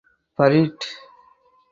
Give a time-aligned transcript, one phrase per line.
[0.37, 0.81] Barrett.